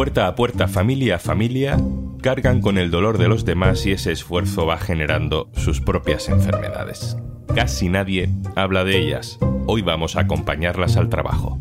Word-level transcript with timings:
Puerta 0.00 0.28
a 0.28 0.34
puerta, 0.34 0.66
familia 0.66 1.16
a 1.16 1.18
familia, 1.18 1.76
cargan 2.22 2.62
con 2.62 2.78
el 2.78 2.90
dolor 2.90 3.18
de 3.18 3.28
los 3.28 3.44
demás 3.44 3.84
y 3.84 3.92
ese 3.92 4.12
esfuerzo 4.12 4.64
va 4.64 4.78
generando 4.78 5.50
sus 5.52 5.82
propias 5.82 6.30
enfermedades. 6.30 7.18
Casi 7.54 7.90
nadie 7.90 8.30
habla 8.56 8.84
de 8.84 8.96
ellas. 8.96 9.38
Hoy 9.66 9.82
vamos 9.82 10.16
a 10.16 10.20
acompañarlas 10.20 10.96
al 10.96 11.10
trabajo. 11.10 11.60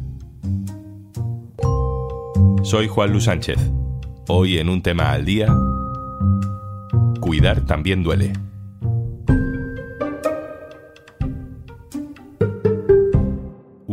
Soy 2.64 2.88
Juan 2.88 3.12
Luis 3.12 3.26
Sánchez. 3.26 3.60
Hoy 4.30 4.58
en 4.60 4.70
un 4.70 4.84
tema 4.84 5.12
al 5.12 5.26
día, 5.26 5.54
cuidar 7.20 7.66
también 7.66 8.04
duele. 8.04 8.32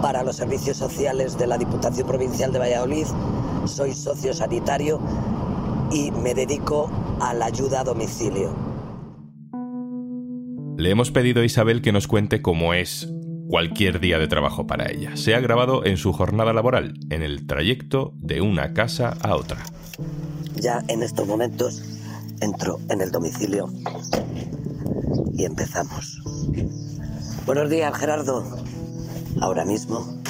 para 0.00 0.22
los 0.22 0.36
servicios 0.36 0.76
sociales 0.76 1.38
de 1.38 1.46
la 1.46 1.58
Diputación 1.58 2.06
Provincial 2.06 2.52
de 2.52 2.58
Valladolid, 2.58 3.06
soy 3.66 3.94
socio 3.94 4.34
sanitario 4.34 5.00
y 5.90 6.10
me 6.10 6.34
dedico 6.34 6.90
a 7.20 7.34
la 7.34 7.46
ayuda 7.46 7.80
a 7.80 7.84
domicilio. 7.84 8.54
Le 10.76 10.90
hemos 10.90 11.10
pedido 11.10 11.42
a 11.42 11.44
Isabel 11.44 11.82
que 11.82 11.92
nos 11.92 12.06
cuente 12.06 12.42
cómo 12.42 12.74
es 12.74 13.08
cualquier 13.48 14.00
día 14.00 14.18
de 14.18 14.26
trabajo 14.26 14.66
para 14.66 14.90
ella. 14.90 15.16
Se 15.16 15.34
ha 15.34 15.40
grabado 15.40 15.84
en 15.84 15.96
su 15.96 16.12
jornada 16.12 16.52
laboral, 16.52 16.94
en 17.10 17.22
el 17.22 17.46
trayecto 17.46 18.12
de 18.16 18.40
una 18.40 18.74
casa 18.74 19.16
a 19.20 19.36
otra. 19.36 19.58
Ya 20.56 20.82
en 20.88 21.02
estos 21.02 21.26
momentos 21.26 21.82
entro 22.40 22.78
en 22.90 23.00
el 23.00 23.10
domicilio 23.10 23.72
y 25.32 25.44
empezamos. 25.44 26.20
Buenos 27.46 27.70
días, 27.70 27.96
Gerardo. 27.96 28.44
Ahora 29.40 29.64
mismo 29.64 30.20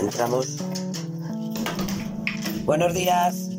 entramos. 0.00 0.58
Buenos 2.64 2.94
días. 2.94 3.50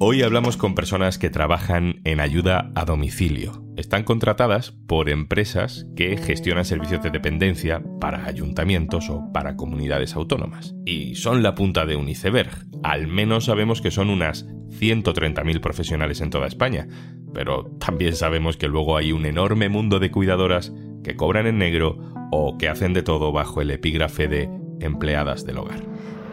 Hoy 0.00 0.22
hablamos 0.22 0.56
con 0.56 0.74
personas 0.74 1.18
que 1.18 1.28
trabajan 1.28 2.00
en 2.04 2.20
ayuda 2.20 2.70
a 2.74 2.84
domicilio. 2.84 3.64
Están 3.76 4.04
contratadas 4.04 4.70
por 4.70 5.08
empresas 5.08 5.86
que 5.96 6.16
gestionan 6.16 6.64
servicios 6.64 7.02
de 7.02 7.10
dependencia 7.10 7.82
para 8.00 8.26
ayuntamientos 8.26 9.10
o 9.10 9.32
para 9.32 9.56
comunidades 9.56 10.14
autónomas. 10.14 10.74
Y 10.84 11.16
son 11.16 11.42
la 11.42 11.54
punta 11.54 11.84
de 11.84 11.96
un 11.96 12.08
iceberg. 12.08 12.50
Al 12.82 13.08
menos 13.08 13.46
sabemos 13.46 13.80
que 13.80 13.90
son 13.90 14.10
unas 14.10 14.46
130.000 14.46 15.60
profesionales 15.60 16.20
en 16.20 16.30
toda 16.30 16.46
España. 16.46 16.86
Pero 17.34 17.64
también 17.80 18.14
sabemos 18.14 18.56
que 18.56 18.68
luego 18.68 18.96
hay 18.96 19.12
un 19.12 19.26
enorme 19.26 19.68
mundo 19.68 19.98
de 19.98 20.10
cuidadoras 20.10 20.72
que 21.02 21.16
cobran 21.16 21.46
en 21.46 21.58
negro 21.58 22.17
o 22.30 22.58
que 22.58 22.68
hacen 22.68 22.92
de 22.92 23.02
todo 23.02 23.32
bajo 23.32 23.60
el 23.60 23.70
epígrafe 23.70 24.28
de 24.28 24.50
empleadas 24.80 25.44
del 25.44 25.58
hogar. 25.58 25.80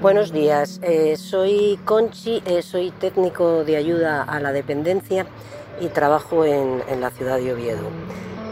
Buenos 0.02 0.32
días, 0.32 0.80
eh, 0.84 1.16
soy 1.18 1.80
Conchi, 1.86 2.44
eh, 2.46 2.62
soy 2.62 2.92
técnico 2.92 3.64
de 3.64 3.78
ayuda 3.78 4.24
a 4.24 4.40
la 4.40 4.52
dependencia 4.52 5.26
y 5.80 5.88
trabajo 5.88 6.46
en, 6.46 6.82
la 7.00 7.10
ciudad 7.10 7.38
de 7.38 7.54
Oviedo. 7.54 7.90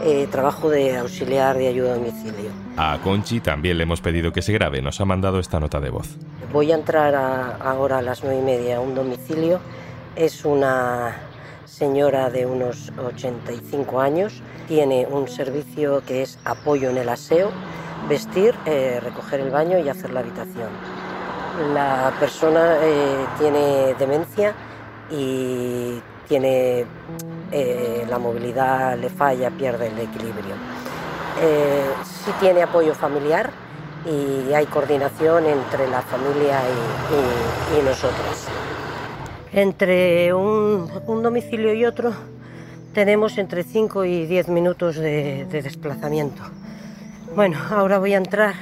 Eh, 0.04 0.26
trabajo 0.30 0.68
de 0.68 0.96
auxiliar 0.96 1.56
de 1.56 1.68
ayuda 1.68 1.92
a 1.92 1.94
domicilio. 1.96 2.50
A 2.76 2.98
Conchi 3.02 3.40
también 3.40 3.78
le 3.78 3.84
hemos 3.84 4.00
pedido 4.00 4.32
que 4.32 4.42
se 4.42 4.52
grabe, 4.52 4.82
nos 4.82 5.00
ha 5.00 5.04
mandado 5.04 5.38
esta 5.38 5.60
nota 5.60 5.80
de 5.80 5.90
voz. 5.90 6.16
Voy 6.52 6.72
a 6.72 6.74
entrar 6.74 7.14
ahora 7.14 7.98
a 7.98 8.02
las 8.02 8.24
nueve 8.24 8.40
y 8.40 8.42
media 8.42 8.78
a 8.78 8.80
un 8.80 8.94
domicilio. 8.94 9.60
Es 10.16 10.44
una 10.44 11.16
señora 11.66 12.30
de 12.30 12.46
unos 12.46 12.92
85 12.98 14.00
años, 14.00 14.42
tiene 14.68 15.06
un 15.10 15.28
servicio 15.28 16.02
que 16.06 16.22
es 16.22 16.38
apoyo 16.44 16.90
en 16.90 16.98
el 16.98 17.08
aseo, 17.08 17.50
vestir, 18.08 18.54
eh, 18.66 19.00
recoger 19.02 19.40
el 19.40 19.50
baño 19.50 19.78
y 19.78 19.88
hacer 19.88 20.10
la 20.10 20.20
habitación. 20.20 20.68
La 21.72 22.12
persona 22.18 22.76
eh, 22.82 23.26
tiene 23.38 23.94
demencia 23.94 24.54
y 25.10 26.00
tiene 26.28 26.84
eh, 27.52 28.06
la 28.08 28.18
movilidad 28.18 28.98
le 28.98 29.08
falla, 29.08 29.50
pierde 29.50 29.88
el 29.88 29.98
equilibrio. 29.98 30.54
sí 32.04 32.30
tiene 32.40 32.62
apoyo 32.62 32.94
familiar 32.94 33.50
y 34.06 34.52
hay 34.52 34.66
coordinación 34.66 35.46
entre 35.46 35.88
la 35.88 36.02
familia 36.02 36.60
y 37.78 37.82
nosotros. 37.84 38.48
Entre 39.54 40.34
un, 40.34 40.90
domicilio 41.06 41.72
y 41.74 41.84
otro 41.84 42.12
tenemos 42.92 43.38
entre 43.38 43.62
5 43.62 44.04
y 44.04 44.26
10 44.26 44.48
minutos 44.48 44.96
de, 44.96 45.44
desplazamiento. 45.44 46.42
Bueno, 47.36 47.60
ahora 47.70 48.00
voy 48.00 48.14
a 48.14 48.16
entrar. 48.16 48.56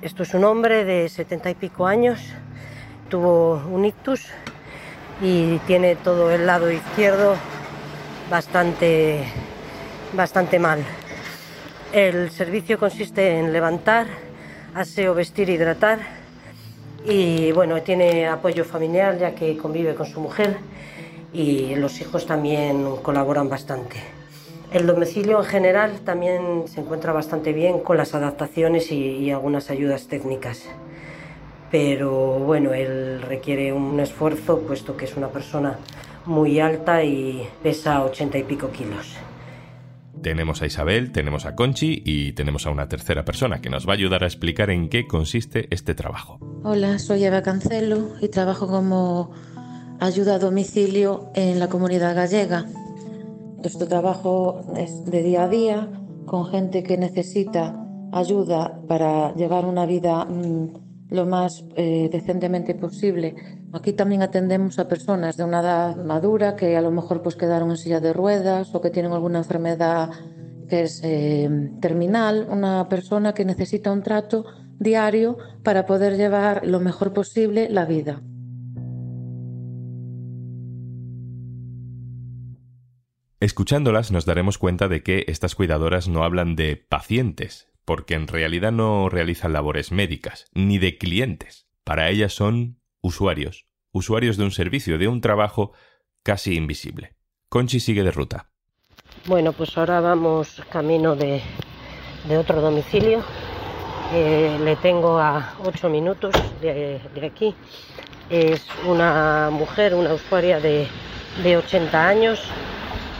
Esto 0.00 0.22
es 0.22 0.32
un 0.32 0.44
hombre 0.44 0.86
de 0.86 1.10
70 1.10 1.50
y 1.50 1.54
pico 1.56 1.86
años, 1.86 2.18
tuvo 3.10 3.62
un 3.70 3.84
ictus 3.84 4.30
y 5.20 5.58
tiene 5.66 5.96
todo 5.96 6.30
el 6.30 6.46
lado 6.46 6.70
izquierdo 6.70 7.36
bastante, 8.30 9.22
bastante 10.14 10.58
mal. 10.58 10.82
El 11.92 12.30
servicio 12.30 12.78
consiste 12.78 13.38
en 13.38 13.52
levantar, 13.52 14.06
aseo, 14.74 15.14
vestir, 15.14 15.50
hidratar 15.50 16.15
y 17.08 17.52
bueno, 17.52 17.80
tiene 17.82 18.26
apoyo 18.26 18.64
familiar 18.64 19.18
ya 19.18 19.34
que 19.34 19.56
convive 19.56 19.94
con 19.94 20.06
su 20.06 20.20
mujer 20.20 20.56
y 21.32 21.74
los 21.76 22.00
hijos 22.00 22.26
también 22.26 22.96
colaboran 23.02 23.48
bastante. 23.48 23.96
El 24.72 24.86
domicilio 24.86 25.38
en 25.38 25.44
general 25.44 26.00
también 26.00 26.66
se 26.66 26.80
encuentra 26.80 27.12
bastante 27.12 27.52
bien 27.52 27.80
con 27.80 27.96
las 27.96 28.14
adaptaciones 28.14 28.90
y, 28.90 29.30
algunas 29.30 29.70
ayudas 29.70 30.08
técnicas. 30.08 30.64
Pero 31.70 32.38
bueno, 32.40 32.74
él 32.74 33.22
requiere 33.22 33.72
un 33.72 34.00
esfuerzo 34.00 34.60
puesto 34.60 34.96
que 34.96 35.04
es 35.04 35.16
una 35.16 35.28
persona 35.28 35.78
muy 36.24 36.58
alta 36.58 37.04
y 37.04 37.48
pesa 37.62 38.02
80 38.04 38.38
y 38.38 38.42
pico 38.42 38.70
kilos. 38.70 39.16
Tenemos 40.26 40.60
a 40.60 40.66
Isabel, 40.66 41.12
tenemos 41.12 41.46
a 41.46 41.54
Conchi 41.54 42.02
y 42.04 42.32
tenemos 42.32 42.66
a 42.66 42.70
una 42.70 42.88
tercera 42.88 43.24
persona 43.24 43.60
que 43.60 43.70
nos 43.70 43.86
va 43.86 43.92
a 43.92 43.94
ayudar 43.94 44.24
a 44.24 44.26
explicar 44.26 44.70
en 44.70 44.88
qué 44.88 45.06
consiste 45.06 45.68
este 45.70 45.94
trabajo. 45.94 46.40
Hola, 46.64 46.98
soy 46.98 47.22
Eva 47.22 47.42
Cancelo 47.42 48.08
y 48.20 48.26
trabajo 48.26 48.66
como 48.66 49.30
ayuda 50.00 50.34
a 50.34 50.38
domicilio 50.40 51.30
en 51.36 51.60
la 51.60 51.68
comunidad 51.68 52.16
gallega. 52.16 52.66
Nuestro 53.58 53.86
trabajo 53.86 54.66
es 54.76 55.04
de 55.04 55.22
día 55.22 55.44
a 55.44 55.48
día 55.48 55.88
con 56.24 56.46
gente 56.46 56.82
que 56.82 56.98
necesita 56.98 57.86
ayuda 58.10 58.80
para 58.88 59.32
llevar 59.36 59.64
una 59.64 59.86
vida 59.86 60.24
mm, 60.24 60.85
lo 61.10 61.26
más 61.26 61.64
eh, 61.76 62.08
decentemente 62.10 62.74
posible. 62.74 63.34
Aquí 63.72 63.92
también 63.92 64.22
atendemos 64.22 64.78
a 64.78 64.88
personas 64.88 65.36
de 65.36 65.44
una 65.44 65.60
edad 65.60 65.96
madura 65.96 66.56
que 66.56 66.76
a 66.76 66.80
lo 66.80 66.90
mejor 66.90 67.22
pues 67.22 67.36
quedaron 67.36 67.70
en 67.70 67.76
silla 67.76 68.00
de 68.00 68.12
ruedas 68.12 68.74
o 68.74 68.80
que 68.80 68.90
tienen 68.90 69.12
alguna 69.12 69.38
enfermedad 69.38 70.10
que 70.68 70.82
es 70.82 71.00
eh, 71.04 71.48
terminal, 71.80 72.46
una 72.50 72.88
persona 72.88 73.34
que 73.34 73.44
necesita 73.44 73.92
un 73.92 74.02
trato 74.02 74.44
diario 74.78 75.38
para 75.62 75.86
poder 75.86 76.16
llevar 76.16 76.66
lo 76.66 76.80
mejor 76.80 77.12
posible 77.12 77.68
la 77.70 77.84
vida. 77.84 78.22
Escuchándolas 83.38 84.10
nos 84.10 84.24
daremos 84.24 84.58
cuenta 84.58 84.88
de 84.88 85.02
que 85.02 85.24
estas 85.28 85.54
cuidadoras 85.54 86.08
no 86.08 86.24
hablan 86.24 86.56
de 86.56 86.76
pacientes, 86.76 87.68
porque 87.86 88.14
en 88.14 88.26
realidad 88.26 88.72
no 88.72 89.08
realizan 89.08 89.54
labores 89.54 89.92
médicas, 89.92 90.50
ni 90.52 90.78
de 90.78 90.98
clientes. 90.98 91.68
Para 91.84 92.10
ellas 92.10 92.34
son 92.34 92.80
usuarios, 93.00 93.66
usuarios 93.92 94.36
de 94.36 94.44
un 94.44 94.50
servicio, 94.50 94.98
de 94.98 95.08
un 95.08 95.20
trabajo 95.20 95.72
casi 96.24 96.56
invisible. 96.56 97.14
Conchi 97.48 97.78
sigue 97.78 98.02
de 98.02 98.10
ruta. 98.10 98.50
Bueno, 99.26 99.52
pues 99.52 99.78
ahora 99.78 100.00
vamos 100.00 100.60
camino 100.68 101.14
de, 101.14 101.40
otro 102.36 102.60
domicilio. 102.60 103.22
le 104.12 104.76
tengo 104.82 105.18
a 105.18 105.54
8 105.64 105.88
minutos 105.88 106.34
de, 106.60 107.00
aquí. 107.24 107.54
Es 108.28 108.66
una 108.84 109.50
mujer, 109.52 109.94
una 109.94 110.12
usuaria 110.12 110.58
de, 110.58 110.88
de 111.44 111.56
80 111.56 112.08
años, 112.08 112.42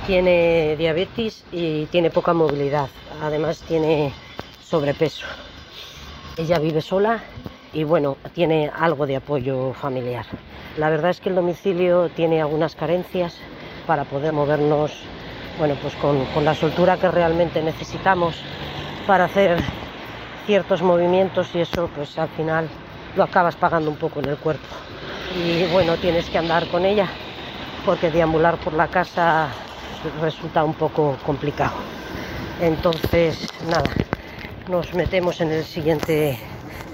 tiene 0.09 0.75
diabetes 0.77 1.45
y 1.53 1.87
tiene 1.87 2.11
poca 2.11 2.33
movilidad. 2.33 2.89
Además 3.23 3.63
tiene 3.63 4.13
sobrepeso. 4.69 5.27
Ella 6.37 6.59
vive 6.59 6.81
sola 6.81 7.21
y 7.73 7.85
bueno, 7.85 8.17
tiene 8.35 8.71
algo 8.77 9.07
de 9.07 9.17
apoyo 9.17 9.73
familiar. 9.75 10.27
La 10.77 10.91
verdad 10.91 11.11
es 11.11 11.21
que 11.21 11.29
el 11.29 11.35
domicilio 11.35 12.09
tiene 12.11 12.41
algunas 12.41 12.75
carencias 12.75 13.37
para 13.87 14.05
poder 14.05 14.33
movernos 14.33 14.93
bueno, 15.59 15.75
pues 15.81 15.95
con, 15.95 16.27
la 16.45 16.55
soltura 16.55 16.99
que 16.99 17.11
realmente 17.11 17.63
necesitamos 17.63 18.35
para 19.07 19.25
hacer 19.25 19.59
ciertos 20.45 20.83
movimientos 20.83 21.49
y 21.55 21.61
eso 21.61 21.89
pues 21.95 22.19
al 22.19 22.29
final 22.31 22.69
lo 23.17 23.25
acabas 23.25 23.57
pagando 23.57 23.91
un 23.91 23.97
poco 23.97 24.21
en 24.21 24.27
el 24.27 24.37
cuerpo. 24.37 24.67
Y 25.35 25.65
bueno, 25.73 25.97
tienes 25.97 26.29
que 26.29 26.39
andar 26.39 26.67
con 26.69 26.85
ella 26.85 27.09
porque 27.85 28.11
deambular 28.11 28.59
por 28.59 28.75
la 28.75 28.89
casa 28.89 29.49
resulta 30.21 30.63
un 30.63 30.75
poco 30.75 31.17
complicado. 31.25 31.77
Entonces, 32.61 33.49
nada, 33.69 33.91
nos 34.69 34.95
metemos 34.95 35.41
en 35.41 35.51
el 35.51 35.65
siguiente 35.65 36.39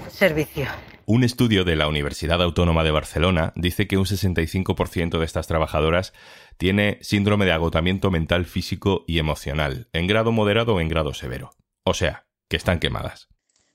servicio. 0.09 0.65
Un 1.05 1.23
estudio 1.23 1.65
de 1.65 1.75
la 1.75 1.87
Universidad 1.87 2.41
Autónoma 2.41 2.83
de 2.83 2.91
Barcelona 2.91 3.51
dice 3.55 3.87
que 3.87 3.97
un 3.97 4.05
65% 4.05 5.19
de 5.19 5.25
estas 5.25 5.47
trabajadoras 5.47 6.13
tiene 6.57 6.97
síndrome 7.01 7.45
de 7.45 7.51
agotamiento 7.51 8.09
mental, 8.11 8.45
físico 8.45 9.03
y 9.07 9.19
emocional, 9.19 9.89
en 9.91 10.07
grado 10.07 10.31
moderado 10.31 10.75
o 10.75 10.79
en 10.79 10.87
grado 10.87 11.13
severo. 11.13 11.51
O 11.83 11.93
sea, 11.93 12.25
que 12.47 12.57
están 12.57 12.79
quemadas. 12.79 13.27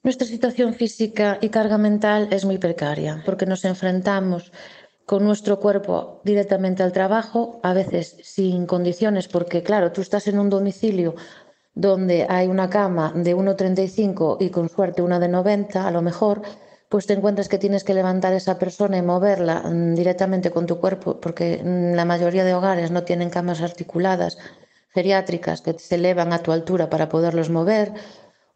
Nuestra 0.02 0.26
situación 0.26 0.74
física 0.74 1.38
y 1.42 1.48
carga 1.48 1.76
mental 1.76 2.28
es 2.30 2.44
muy 2.44 2.58
precaria 2.58 3.22
porque 3.26 3.46
nos 3.46 3.64
enfrentamos 3.64 4.52
con 5.04 5.24
nuestro 5.24 5.58
cuerpo 5.58 6.20
directamente 6.24 6.82
al 6.82 6.92
trabajo, 6.92 7.60
a 7.62 7.72
veces 7.72 8.16
sin 8.22 8.66
condiciones, 8.66 9.26
porque 9.26 9.62
claro, 9.62 9.90
tú 9.90 10.02
estás 10.02 10.28
en 10.28 10.38
un 10.38 10.50
domicilio 10.50 11.14
donde 11.78 12.26
hay 12.28 12.48
una 12.48 12.68
cama 12.68 13.12
de 13.14 13.36
1,35 13.36 14.38
y 14.40 14.50
con 14.50 14.68
suerte 14.68 15.00
una 15.00 15.20
de 15.20 15.28
90, 15.28 15.86
a 15.86 15.90
lo 15.92 16.02
mejor, 16.02 16.42
pues 16.88 17.06
te 17.06 17.12
encuentras 17.12 17.48
que 17.48 17.56
tienes 17.56 17.84
que 17.84 17.94
levantar 17.94 18.32
a 18.32 18.36
esa 18.36 18.58
persona 18.58 18.98
y 18.98 19.02
moverla 19.02 19.62
mm, 19.62 19.94
directamente 19.94 20.50
con 20.50 20.66
tu 20.66 20.80
cuerpo, 20.80 21.20
porque 21.20 21.62
mm, 21.62 21.94
la 21.94 22.04
mayoría 22.04 22.44
de 22.44 22.54
hogares 22.54 22.90
no 22.90 23.04
tienen 23.04 23.30
camas 23.30 23.60
articuladas 23.60 24.38
geriátricas 24.92 25.60
que 25.60 25.78
se 25.78 25.94
elevan 25.94 26.32
a 26.32 26.40
tu 26.40 26.50
altura 26.50 26.90
para 26.90 27.08
poderlos 27.08 27.48
mover 27.48 27.92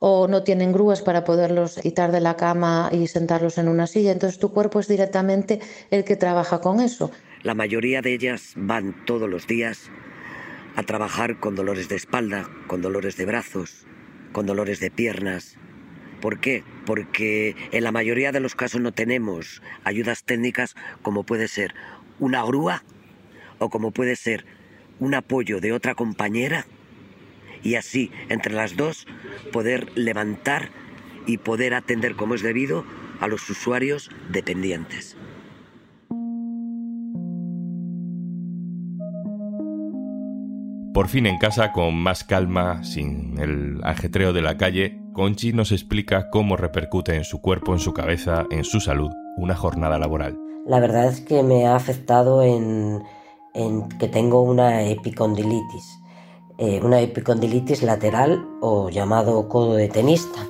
o 0.01 0.27
no 0.27 0.43
tienen 0.43 0.73
grúas 0.73 1.01
para 1.01 1.23
poderlos 1.23 1.77
quitar 1.77 2.11
de 2.11 2.21
la 2.21 2.35
cama 2.37 2.91
y 2.91 3.07
sentarlos 3.07 3.57
en 3.57 3.69
una 3.69 3.87
silla. 3.87 4.11
Entonces 4.11 4.41
tu 4.41 4.53
cuerpo 4.53 4.81
es 4.81 4.89
directamente 4.89 5.61
el 5.93 6.03
que 6.03 6.17
trabaja 6.17 6.61
con 6.61 6.81
eso. 6.81 7.13
La 7.45 7.55
mayoría 7.55 8.03
de 8.03 8.15
ellas 8.15 8.55
van 8.57 8.97
todos 9.07 9.31
los 9.31 9.47
días 9.47 9.93
a 10.77 10.83
trabajar 10.83 11.39
con 11.39 11.55
dolores 11.55 11.89
de 11.89 11.97
espalda, 11.97 12.49
con 12.67 12.83
dolores 12.83 13.17
de 13.17 13.27
brazos, 13.27 13.87
con 14.33 14.47
dolores 14.47 14.81
de 14.81 14.91
piernas. 14.91 15.57
¿Por 16.21 16.41
qué? 16.41 16.65
Porque 16.87 17.57
en 17.73 17.85
la 17.85 17.93
mayoría 17.93 18.33
de 18.33 18.41
los 18.41 18.55
casos 18.55 18.81
no 18.81 18.93
tenemos 18.93 19.63
ayudas 19.85 20.25
técnicas 20.25 20.75
como 21.03 21.25
puede 21.25 21.49
ser 21.49 21.75
una 22.21 22.43
grúa 22.45 22.85
o 23.59 23.71
como 23.71 23.91
puede 23.91 24.17
ser 24.17 24.45
un 25.01 25.15
apoyo 25.15 25.61
de 25.61 25.73
otra 25.73 25.95
compañera 25.95 26.67
y 27.63 27.77
así, 27.77 28.11
entre 28.29 28.55
las 28.55 28.77
dos, 28.77 29.07
poder 29.53 29.97
levantar 29.97 30.71
y 31.27 31.39
poder 31.39 31.75
atender 31.75 32.17
como 32.17 32.35
es 32.35 32.43
debido 32.43 32.85
a 33.21 33.29
los 33.29 33.49
usuarios 33.49 34.11
dependientes. 34.31 35.17
Por 40.93 41.09
fin 41.09 41.25
en 41.25 41.39
casa, 41.39 41.73
con 41.73 41.94
más 41.94 42.23
calma, 42.23 42.85
sin 42.85 43.39
el 43.41 43.81
ajetreo 43.83 44.35
de 44.35 44.43
la 44.43 44.59
calle, 44.59 45.00
Conchi 45.15 45.55
nos 45.55 45.73
explica 45.73 46.29
cómo 46.29 46.55
repercute 46.55 47.17
en 47.17 47.25
su 47.25 47.41
cuerpo, 47.41 47.73
en 47.73 47.79
su 47.79 47.94
cabeza, 47.94 48.44
en 48.50 48.62
su 48.62 48.79
salud, 48.79 49.11
una 49.39 49.56
jornada 49.56 49.99
laboral. 49.99 50.39
La 50.67 50.81
verdad 50.81 51.06
es 51.06 51.23
que 51.23 51.43
me 51.43 51.67
ha 51.67 51.77
afectado 51.77 52.43
en, 52.43 53.03
que 53.99 54.09
tengo 54.09 54.43
una 54.43 54.83
epicondilitis 54.83 55.99
eh, 56.59 56.81
una 56.83 57.00
epicondilitis 57.00 57.83
lateral 57.83 58.47
o 58.61 58.91
llamado 58.91 59.49
codo 59.49 59.75
de 59.75 59.89
tenista. 59.89 60.47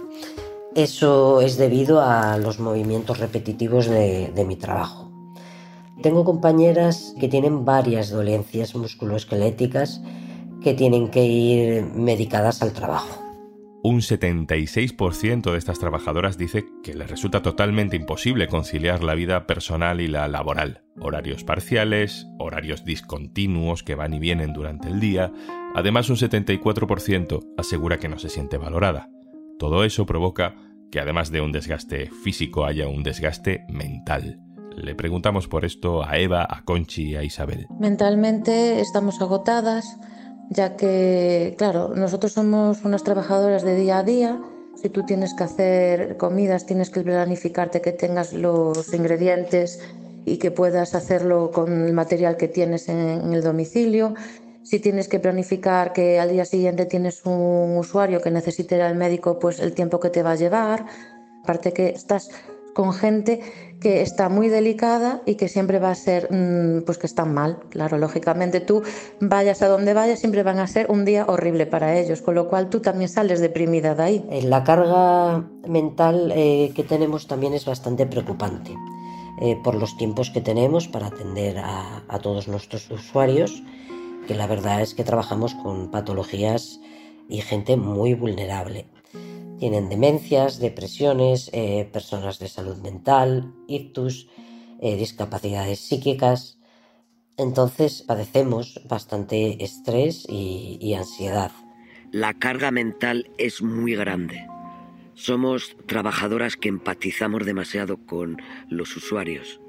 Eso 0.74 1.40
es 1.40 1.56
debido 1.56 2.00
a 2.00 2.36
los 2.36 2.58
movimientos 2.58 3.18
repetitivos 3.18 3.86
de, 3.86 4.32
de 4.34 4.44
mi 4.44 4.56
trabajo. 4.56 5.08
Tengo 6.02 6.24
compañeras 6.24 7.14
que 7.20 7.28
tienen 7.28 7.64
varias 7.64 8.10
dolencias 8.10 8.74
musculoesqueléticas 8.74 10.02
que 10.62 10.74
tienen 10.74 11.08
que 11.08 11.24
ir 11.24 11.84
medicadas 11.94 12.62
al 12.62 12.72
trabajo. 12.72 13.22
Un 13.84 14.00
76% 14.00 15.50
de 15.50 15.58
estas 15.58 15.80
trabajadoras 15.80 16.38
dice 16.38 16.66
que 16.84 16.94
les 16.94 17.10
resulta 17.10 17.42
totalmente 17.42 17.96
imposible 17.96 18.46
conciliar 18.46 19.02
la 19.02 19.16
vida 19.16 19.48
personal 19.48 20.00
y 20.00 20.06
la 20.06 20.28
laboral. 20.28 20.84
Horarios 21.00 21.42
parciales, 21.42 22.28
horarios 22.38 22.84
discontinuos 22.84 23.82
que 23.82 23.96
van 23.96 24.14
y 24.14 24.20
vienen 24.20 24.52
durante 24.52 24.86
el 24.86 25.00
día. 25.00 25.32
Además, 25.74 26.08
un 26.10 26.16
74% 26.16 27.54
asegura 27.58 27.98
que 27.98 28.08
no 28.08 28.20
se 28.20 28.28
siente 28.28 28.56
valorada. 28.56 29.08
Todo 29.58 29.82
eso 29.82 30.06
provoca 30.06 30.54
que 30.92 31.00
además 31.00 31.32
de 31.32 31.40
un 31.40 31.50
desgaste 31.50 32.08
físico 32.22 32.66
haya 32.66 32.86
un 32.86 33.02
desgaste 33.02 33.64
mental. 33.68 34.38
Le 34.76 34.94
preguntamos 34.94 35.48
por 35.48 35.64
esto 35.64 36.04
a 36.04 36.18
Eva, 36.18 36.46
a 36.48 36.62
Conchi 36.64 37.10
y 37.10 37.16
a 37.16 37.24
Isabel. 37.24 37.66
Mentalmente 37.80 38.80
estamos 38.80 39.20
agotadas, 39.20 39.98
ya 40.50 40.76
que, 40.76 41.54
claro, 41.58 41.94
nosotros 41.94 42.32
somos 42.32 42.84
unas 42.84 43.04
trabajadoras 43.04 43.62
de 43.62 43.76
día 43.76 43.98
a 43.98 44.02
día. 44.02 44.40
Si 44.74 44.88
tú 44.88 45.04
tienes 45.04 45.34
que 45.34 45.44
hacer 45.44 46.16
comidas, 46.16 46.66
tienes 46.66 46.90
que 46.90 47.02
planificarte 47.02 47.80
que 47.80 47.92
tengas 47.92 48.32
los 48.32 48.92
ingredientes 48.92 49.80
y 50.24 50.38
que 50.38 50.50
puedas 50.50 50.94
hacerlo 50.94 51.50
con 51.50 51.86
el 51.86 51.92
material 51.92 52.36
que 52.36 52.48
tienes 52.48 52.88
en, 52.88 53.32
el 53.32 53.42
domicilio. 53.42 54.14
Si 54.62 54.78
tienes 54.78 55.08
que 55.08 55.18
planificar 55.18 55.92
que 55.92 56.20
al 56.20 56.30
día 56.30 56.44
siguiente 56.44 56.86
tienes 56.86 57.24
un 57.26 57.76
usuario 57.76 58.20
que 58.20 58.30
necesite 58.30 58.76
ir 58.76 58.82
al 58.82 58.94
médico, 58.94 59.38
pues 59.38 59.58
el 59.58 59.72
tiempo 59.72 60.00
que 60.00 60.10
te 60.10 60.22
va 60.22 60.32
a 60.32 60.36
llevar. 60.36 60.86
Aparte 61.42 61.72
que 61.72 61.88
estás 61.88 62.30
con 62.74 62.92
gente 62.92 63.40
que 63.82 64.00
está 64.00 64.28
muy 64.28 64.48
delicada 64.48 65.22
y 65.26 65.34
que 65.34 65.48
siempre 65.48 65.80
va 65.80 65.90
a 65.90 65.94
ser, 65.96 66.28
mm, 66.30 66.84
pues 66.86 66.98
que 66.98 67.06
están 67.08 67.34
mal. 67.34 67.58
Claro, 67.68 67.98
lógicamente 67.98 68.60
tú 68.60 68.82
vayas 69.20 69.60
a 69.60 69.68
donde 69.68 69.92
vayas, 69.92 70.20
siempre 70.20 70.44
van 70.44 70.60
a 70.60 70.66
ser 70.68 70.86
un 70.88 71.04
día 71.04 71.24
horrible 71.26 71.66
para 71.66 71.98
ellos, 71.98 72.22
con 72.22 72.36
lo 72.36 72.48
cual 72.48 72.70
tú 72.70 72.80
también 72.80 73.08
sales 73.08 73.40
deprimida 73.40 73.94
de 73.96 74.02
ahí. 74.02 74.24
Eh, 74.30 74.42
la 74.42 74.62
carga 74.62 75.44
mental 75.66 76.32
eh, 76.36 76.72
que 76.76 76.84
tenemos 76.84 77.26
también 77.26 77.54
es 77.54 77.66
bastante 77.66 78.06
preocupante 78.06 78.72
eh, 79.40 79.56
por 79.64 79.74
los 79.74 79.96
tiempos 79.96 80.30
que 80.30 80.40
tenemos 80.40 80.86
para 80.86 81.08
atender 81.08 81.58
a, 81.58 82.04
a 82.08 82.18
todos 82.20 82.46
nuestros 82.46 82.88
usuarios, 82.90 83.62
que 84.28 84.34
la 84.36 84.46
verdad 84.46 84.80
es 84.80 84.94
que 84.94 85.02
trabajamos 85.02 85.54
con 85.56 85.90
patologías 85.90 86.78
y 87.28 87.40
gente 87.40 87.76
muy 87.76 88.14
vulnerable. 88.14 88.86
Tienen 89.62 89.88
demencias, 89.88 90.58
depresiones, 90.58 91.48
eh, 91.52 91.88
personas 91.92 92.40
de 92.40 92.48
salud 92.48 92.78
mental, 92.78 93.54
ictus, 93.68 94.26
eh, 94.80 94.96
discapacidades 94.96 95.78
psíquicas. 95.78 96.58
Entonces 97.36 98.02
padecemos 98.02 98.80
bastante 98.88 99.62
estrés 99.62 100.26
y, 100.28 100.78
y 100.80 100.94
ansiedad. 100.94 101.52
La 102.10 102.34
carga 102.34 102.72
mental 102.72 103.30
es 103.38 103.62
muy 103.62 103.94
grande. 103.94 104.44
Somos 105.14 105.76
trabajadoras 105.86 106.56
que 106.56 106.68
empatizamos 106.68 107.46
demasiado 107.46 108.04
con 108.04 108.42
los 108.68 108.96
usuarios. 108.96 109.60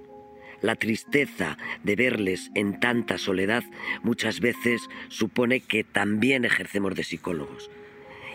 La 0.61 0.75
tristeza 0.75 1.55
de 1.83 1.95
verles 1.95 2.49
en 2.55 2.79
tanta 2.79 3.19
soledad 3.19 3.63
muchas 4.01 4.39
veces 4.39 4.89
supone 5.09 5.59
que 5.59 5.83
también 5.83 6.45
ejercemos 6.45 6.95
de 6.95 7.03
psicólogos. 7.03 7.69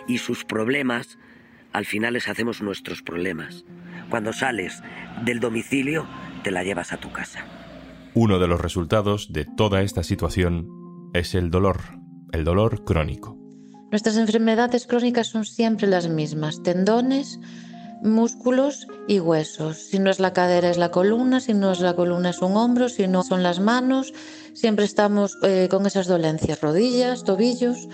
Y 0.06 0.18
sus 0.18 0.44
problemas 0.44 1.18
al 1.72 1.84
final 1.84 2.14
les 2.14 2.28
hacemos 2.28 2.60
nuestros 2.62 3.02
problemas. 3.02 3.64
Cuando 4.10 4.32
sales 4.32 4.82
del 5.24 5.40
domicilio, 5.40 6.06
te 6.42 6.50
la 6.50 6.64
llevas 6.64 6.92
a 6.92 6.98
tu 6.98 7.12
casa. 7.12 7.44
Uno 8.14 8.38
de 8.38 8.48
los 8.48 8.60
resultados 8.60 9.32
de 9.32 9.44
toda 9.44 9.82
esta 9.82 10.02
situación 10.02 10.68
es 11.12 11.34
el 11.34 11.50
dolor, 11.50 11.80
el 12.32 12.44
dolor 12.44 12.84
crónico. 12.84 13.36
Nuestras 13.90 14.16
enfermedades 14.16 14.86
crónicas 14.86 15.28
son 15.28 15.44
siempre 15.44 15.86
las 15.86 16.08
mismas, 16.08 16.62
tendones, 16.62 17.40
músculos 18.02 18.86
y 19.06 19.20
huesos. 19.20 19.78
Si 19.78 19.98
no 19.98 20.10
es 20.10 20.20
la 20.20 20.32
cadera 20.32 20.70
es 20.70 20.78
la 20.78 20.90
columna, 20.90 21.40
si 21.40 21.54
no 21.54 21.72
es 21.72 21.80
la 21.80 21.94
columna 21.94 22.30
es 22.30 22.42
un 22.42 22.56
hombro, 22.56 22.88
si 22.88 23.06
no 23.06 23.22
son 23.22 23.42
las 23.42 23.60
manos, 23.60 24.12
siempre 24.54 24.84
estamos 24.84 25.36
eh, 25.42 25.68
con 25.70 25.86
esas 25.86 26.06
dolencias, 26.06 26.60
rodillas, 26.60 27.24
tobillos. 27.24 27.88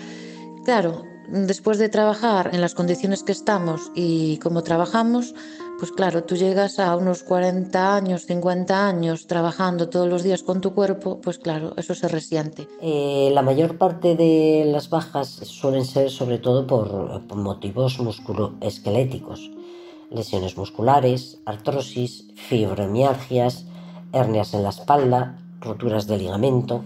Claro, 0.65 1.03
después 1.27 1.77
de 1.77 1.89
trabajar 1.89 2.51
en 2.53 2.61
las 2.61 2.75
condiciones 2.75 3.23
que 3.23 3.31
estamos 3.31 3.91
y 3.95 4.37
como 4.37 4.63
trabajamos, 4.63 5.33
pues 5.77 5.91
claro, 5.91 6.23
tú 6.23 6.35
llegas 6.35 6.79
a 6.79 6.95
unos 6.95 7.23
40 7.23 7.95
años, 7.95 8.25
50 8.25 8.87
años 8.87 9.27
trabajando 9.27 9.89
todos 9.89 10.07
los 10.07 10.23
días 10.23 10.41
con 10.41 10.61
tu 10.61 10.73
cuerpo, 10.73 11.19
pues 11.21 11.37
claro, 11.37 11.73
eso 11.75 11.93
se 11.95 12.07
resiente. 12.07 12.67
Eh, 12.81 13.29
la 13.33 13.41
mayor 13.41 13.77
parte 13.77 14.15
de 14.15 14.63
las 14.65 14.89
bajas 14.89 15.27
suelen 15.27 15.85
ser 15.85 16.09
sobre 16.09 16.37
todo 16.37 16.65
por, 16.65 17.21
por 17.27 17.37
motivos 17.37 17.99
musculoesqueléticos, 17.99 19.51
lesiones 20.09 20.57
musculares, 20.57 21.39
artrosis, 21.45 22.27
fibromialgias, 22.35 23.65
hernias 24.13 24.53
en 24.53 24.63
la 24.63 24.69
espalda, 24.69 25.37
roturas 25.59 26.07
de 26.07 26.17
ligamento. 26.17 26.83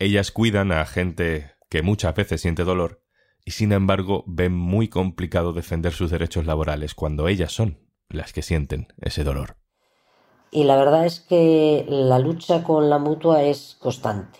Ellas 0.00 0.30
cuidan 0.30 0.70
a 0.70 0.84
gente 0.86 1.54
que 1.68 1.82
muchas 1.82 2.14
veces 2.14 2.40
siente 2.40 2.62
dolor 2.62 3.02
y 3.44 3.50
sin 3.50 3.72
embargo 3.72 4.22
ven 4.28 4.54
muy 4.54 4.88
complicado 4.88 5.52
defender 5.52 5.92
sus 5.92 6.10
derechos 6.10 6.46
laborales 6.46 6.94
cuando 6.94 7.26
ellas 7.26 7.52
son 7.52 7.80
las 8.08 8.32
que 8.32 8.42
sienten 8.42 8.88
ese 9.00 9.24
dolor. 9.24 9.56
Y 10.52 10.64
la 10.64 10.76
verdad 10.76 11.04
es 11.04 11.18
que 11.18 11.84
la 11.88 12.20
lucha 12.20 12.62
con 12.62 12.88
la 12.88 12.98
mutua 12.98 13.42
es 13.42 13.76
constante. 13.80 14.38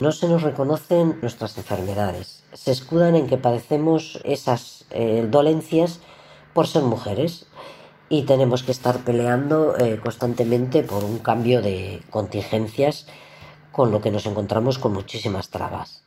No 0.00 0.10
se 0.10 0.26
nos 0.26 0.42
reconocen 0.42 1.20
nuestras 1.20 1.56
enfermedades. 1.58 2.42
Se 2.52 2.72
escudan 2.72 3.14
en 3.14 3.28
que 3.28 3.38
padecemos 3.38 4.20
esas 4.24 4.84
eh, 4.90 5.26
dolencias 5.30 6.00
por 6.54 6.66
ser 6.66 6.82
mujeres 6.82 7.46
y 8.08 8.22
tenemos 8.22 8.64
que 8.64 8.72
estar 8.72 9.04
peleando 9.04 9.78
eh, 9.78 10.00
constantemente 10.02 10.82
por 10.82 11.04
un 11.04 11.20
cambio 11.20 11.62
de 11.62 12.02
contingencias 12.10 13.06
con 13.72 13.90
lo 13.90 14.00
que 14.00 14.10
nos 14.10 14.26
encontramos 14.26 14.78
con 14.78 14.92
muchísimas 14.92 15.48
trabas. 15.48 16.04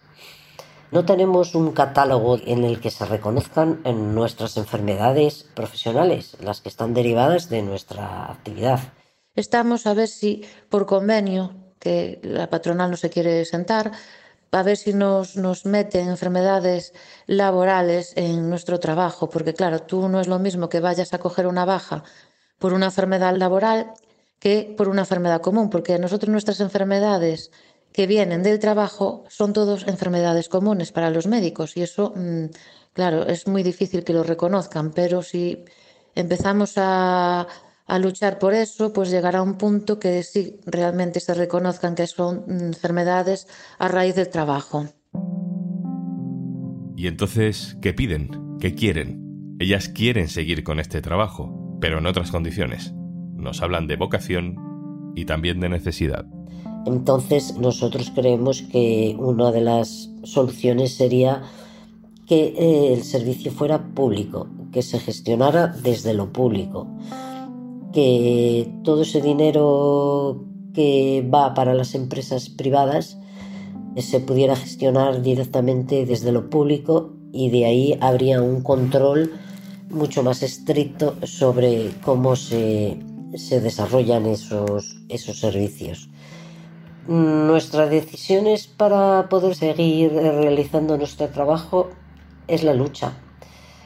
No 0.91 1.03
tenemos 1.03 1.55
un 1.55 1.71
catálogo 1.71 2.37
en 2.45 2.63
el 2.63 2.79
que 2.79 2.91
se 2.91 3.05
reconozcan 3.05 3.81
nuestras 4.13 4.55
enfermedades 4.55 5.43
profesionales, 5.53 6.37
las 6.39 6.61
que 6.61 6.69
están 6.69 6.93
derivadas 6.93 7.49
de 7.49 7.63
nuestra 7.63 8.31
actividad. 8.31 8.79
Estamos 9.35 9.87
a 9.87 9.93
ver 9.93 10.07
si 10.07 10.45
por 10.69 10.85
convenio, 10.85 11.53
que 11.79 12.19
la 12.23 12.49
patronal 12.49 12.91
no 12.91 12.97
se 12.97 13.09
quiere 13.09 13.43
sentar, 13.45 13.91
a 14.51 14.63
ver 14.63 14.77
si 14.77 14.93
nos, 14.93 15.35
nos 15.35 15.65
meten 15.65 16.07
enfermedades 16.07 16.93
laborales 17.25 18.13
en 18.15 18.49
nuestro 18.49 18.79
trabajo, 18.79 19.29
porque 19.29 19.53
claro, 19.53 19.81
tú 19.81 20.07
no 20.07 20.21
es 20.21 20.27
lo 20.27 20.39
mismo 20.39 20.69
que 20.69 20.79
vayas 20.79 21.13
a 21.13 21.19
coger 21.19 21.45
una 21.47 21.65
baja 21.65 22.03
por 22.57 22.73
una 22.73 22.85
enfermedad 22.85 23.35
laboral 23.35 23.91
que 24.45 24.75
por 24.77 24.89
una 24.89 25.01
enfermedad 25.01 25.41
común, 25.41 25.71
porque 25.71 25.97
nosotros 25.97 26.29
nuestras 26.29 26.59
enfermedades 26.59 27.49
que 27.91 28.05
vienen 28.05 28.43
del 28.43 28.59
trabajo 28.59 29.23
son 29.27 29.53
todos 29.53 29.87
enfermedades 29.87 30.49
comunes 30.49 30.91
para 30.91 31.09
los 31.09 31.25
médicos 31.25 31.75
y 31.77 31.81
eso, 31.81 32.13
mm, 32.15 32.51
claro, 32.93 33.25
es 33.25 33.47
muy 33.47 33.63
difícil 33.63 34.03
que 34.03 34.13
lo 34.13 34.21
reconozcan, 34.21 34.91
pero 34.91 35.23
si 35.23 35.65
empezamos 36.13 36.73
a, 36.75 37.47
a 37.87 37.97
luchar 37.97 38.37
por 38.37 38.53
eso, 38.53 38.93
pues 38.93 39.09
llegará 39.09 39.41
un 39.41 39.57
punto 39.57 39.97
que 39.97 40.21
sí 40.21 40.59
realmente 40.67 41.21
se 41.21 41.33
reconozcan 41.33 41.95
que 41.95 42.05
son 42.05 42.43
mm, 42.45 42.65
enfermedades 42.65 43.47
a 43.79 43.87
raíz 43.87 44.13
del 44.13 44.29
trabajo. 44.29 44.85
¿Y 46.95 47.07
entonces 47.07 47.77
qué 47.81 47.95
piden? 47.95 48.59
¿Qué 48.59 48.75
quieren? 48.75 49.57
Ellas 49.57 49.89
quieren 49.89 50.27
seguir 50.27 50.63
con 50.63 50.79
este 50.79 51.01
trabajo, 51.01 51.77
pero 51.81 51.97
en 51.97 52.05
otras 52.05 52.29
condiciones. 52.29 52.93
Nos 53.45 53.61
hablan 53.61 53.85
de 53.85 53.95
vocación 53.95 55.13
y 55.15 55.25
también 55.25 55.59
de 55.59 55.69
necesidad. 55.69 56.25
Entonces 56.87 57.55
nosotros 57.59 58.11
creemos 58.13 58.63
que 58.63 59.15
una 59.19 59.51
de 59.51 59.61
las 59.61 60.09
soluciones 60.23 60.95
sería 60.95 61.43
que 62.25 62.55
eh, 62.57 62.93
el 62.93 63.03
servicio 63.03 63.51
fuera 63.51 63.93
público, 63.93 64.47
que 64.71 64.81
se 64.81 64.99
gestionara 64.99 65.67
desde 65.67 66.15
lo 66.15 66.33
público, 66.33 66.87
que 67.93 68.73
todo 68.83 69.03
ese 69.03 69.21
dinero 69.21 70.43
que 70.73 71.23
va 71.31 71.53
para 71.53 71.75
las 71.75 71.93
empresas 71.93 72.49
privadas 72.49 73.19
se 73.95 74.21
pudiera 74.21 74.55
gestionar 74.55 75.21
directamente 75.21 76.07
desde 76.07 76.31
lo 76.31 76.49
público 76.49 77.13
y 77.31 77.51
de 77.51 77.65
ahí 77.65 77.97
habría 78.01 78.41
un 78.41 78.61
control 78.61 79.33
mucho 79.91 80.23
más 80.23 80.41
estricto 80.41 81.15
sobre 81.23 81.91
cómo 82.03 82.35
se, 82.35 82.97
se 83.37 83.61
desarrollan 83.61 84.25
esos, 84.25 84.97
esos 85.09 85.39
servicios. 85.39 86.09
Nuestras 87.07 87.89
decisiones 87.89 88.67
para 88.67 89.29
poder 89.29 89.55
seguir 89.55 90.11
realizando 90.11 90.97
nuestro 90.97 91.27
trabajo 91.29 91.89
es 92.47 92.63
la 92.63 92.73
lucha, 92.73 93.13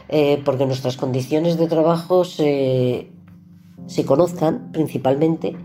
eh, 0.08 0.42
porque 0.46 0.66
nuestras 0.66 0.96
condiciones 0.96 1.58
de 1.58 1.68
trabajo 1.68 2.24
se, 2.24 3.12
se 3.88 4.06
conozcan 4.06 4.72
principalmente 4.72 5.56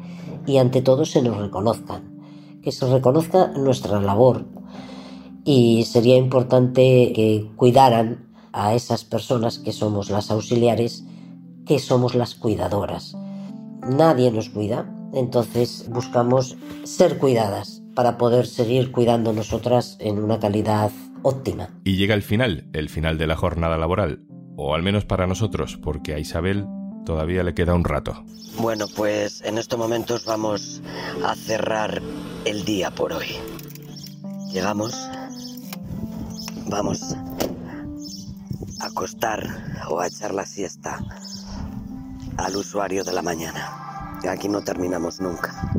y 0.46 0.56
ante 0.58 0.82
todo 0.82 1.04
se 1.04 1.22
nos 1.22 1.36
reconozcan, 1.36 2.60
que 2.62 2.72
se 2.72 2.86
reconozca 2.86 3.48
nuestra 3.48 4.00
labor 4.00 4.46
y 5.44 5.84
sería 5.84 6.16
importante 6.16 7.12
que 7.14 7.50
cuidaran 7.56 8.26
a 8.52 8.74
esas 8.74 9.04
personas 9.04 9.58
que 9.58 9.72
somos 9.72 10.10
las 10.10 10.30
auxiliares, 10.30 11.04
que 11.66 11.78
somos 11.78 12.14
las 12.14 12.34
cuidadoras. 12.34 13.16
Nadie 13.88 14.30
nos 14.30 14.48
cuida, 14.48 14.90
entonces 15.12 15.88
buscamos 15.90 16.56
ser 16.84 17.18
cuidadas 17.18 17.82
para 17.94 18.16
poder 18.16 18.46
seguir 18.46 18.90
cuidando 18.90 19.32
nosotras 19.32 19.96
en 20.00 20.18
una 20.18 20.40
calidad 20.40 20.90
óptima. 21.22 21.68
Y 21.84 21.96
llega 21.96 22.14
el 22.14 22.22
final, 22.22 22.66
el 22.72 22.88
final 22.88 23.18
de 23.18 23.26
la 23.26 23.36
jornada 23.36 23.76
laboral, 23.76 24.24
o 24.56 24.74
al 24.74 24.82
menos 24.82 25.04
para 25.04 25.26
nosotros, 25.26 25.76
porque 25.76 26.14
a 26.14 26.18
Isabel 26.18 26.66
todavía 27.04 27.42
le 27.42 27.54
queda 27.54 27.74
un 27.74 27.84
rato. 27.84 28.24
Bueno, 28.58 28.86
pues 28.96 29.42
en 29.42 29.58
estos 29.58 29.78
momentos 29.78 30.24
vamos 30.24 30.80
a 31.22 31.34
cerrar 31.34 32.00
el 32.46 32.64
día 32.64 32.90
por 32.90 33.12
hoy. 33.12 33.36
Llegamos, 34.50 34.94
vamos 36.70 37.14
a 38.80 38.86
acostar 38.86 39.46
o 39.90 40.00
a 40.00 40.06
echar 40.06 40.32
la 40.32 40.46
siesta 40.46 41.00
al 42.36 42.56
usuario 42.56 43.04
de 43.04 43.12
la 43.12 43.22
mañana. 43.22 44.18
Aquí 44.28 44.48
no 44.48 44.62
terminamos 44.62 45.20
nunca. 45.20 45.72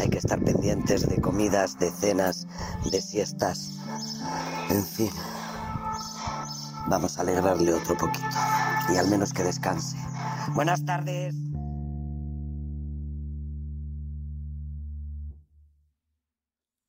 Hay 0.00 0.08
que 0.08 0.18
estar 0.18 0.42
pendientes 0.42 1.08
de 1.08 1.20
comidas, 1.20 1.78
de 1.78 1.90
cenas, 1.90 2.46
de 2.90 3.00
siestas. 3.00 3.78
En 4.70 4.84
fin. 4.84 5.10
Vamos 6.88 7.18
a 7.18 7.22
alegrarle 7.22 7.72
otro 7.72 7.96
poquito. 7.96 8.26
Y 8.92 8.96
al 8.96 9.08
menos 9.08 9.32
que 9.32 9.42
descanse. 9.42 9.96
Buenas 10.54 10.84
tardes. 10.84 11.34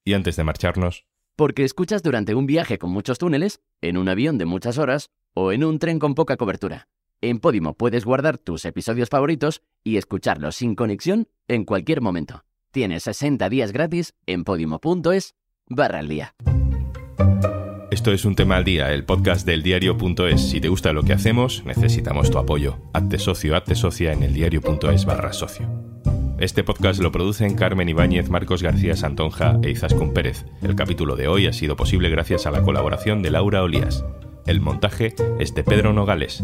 Y 0.06 0.14
antes 0.14 0.36
de 0.36 0.44
marcharnos... 0.44 1.06
Porque 1.36 1.64
escuchas 1.64 2.02
durante 2.02 2.34
un 2.34 2.48
viaje 2.48 2.80
con 2.80 2.90
muchos 2.90 3.20
túneles, 3.20 3.62
en 3.82 3.98
un 3.98 4.10
avión 4.10 4.40
de 4.40 4.46
muchas 4.46 4.80
horas 4.80 5.12
o 5.36 5.52
en 5.52 5.64
un 5.64 5.78
tren 5.78 6.00
con 6.00 6.16
poca 6.16 6.36
cobertura. 6.36 6.88
En 7.20 7.40
Podimo 7.40 7.74
puedes 7.74 8.06
guardar 8.06 8.38
tus 8.38 8.64
episodios 8.66 9.10
favoritos 9.10 9.64
y 9.84 9.98
escucharlos 9.98 10.56
sin 10.56 10.76
conexión 10.76 11.28
en 11.48 11.66
cualquier 11.66 12.00
momento. 12.02 12.44
Tienes 12.72 13.04
60 13.04 13.50
días 13.50 13.72
gratis 13.72 14.14
en 14.28 14.44
podimo.es 14.44 15.34
barra 15.68 16.00
al 16.00 16.10
día. 16.10 16.36
Esto 17.90 18.12
es 18.12 18.26
un 18.26 18.36
tema 18.36 18.58
al 18.58 18.64
día, 18.64 18.94
el 18.94 19.04
podcast 19.04 19.48
del 19.48 19.64
diario.es. 19.64 20.50
Si 20.50 20.62
te 20.62 20.68
gusta 20.68 20.94
lo 20.94 21.02
que 21.02 21.14
hacemos, 21.14 21.64
necesitamos 21.66 22.30
tu 22.30 22.38
apoyo. 22.38 22.78
Hazte 22.94 23.18
socio, 23.18 23.60
socia 23.74 24.14
en 24.14 24.22
el 24.22 24.36
diario.es 24.36 25.06
barra 25.06 25.34
socio. 25.34 25.68
Este 26.38 26.64
podcast 26.64 27.02
lo 27.02 27.12
producen 27.12 27.56
Carmen 27.56 27.90
Ibáñez, 27.90 28.30
Marcos 28.30 28.62
García 28.62 28.96
Santonja 28.96 29.58
e 29.64 29.72
Izaskun 29.72 30.14
Pérez. 30.14 30.46
El 30.62 30.76
capítulo 30.76 31.16
de 31.16 31.28
hoy 31.28 31.48
ha 31.48 31.54
sido 31.54 31.76
posible 31.76 32.12
gracias 32.12 32.46
a 32.46 32.52
la 32.52 32.62
colaboración 32.62 33.24
de 33.24 33.32
Laura 33.32 33.64
Olías. 33.64 34.06
El 34.46 34.62
montaje 34.62 35.16
es 35.40 35.56
de 35.56 35.64
Pedro 35.64 35.94
Nogales. 35.94 36.44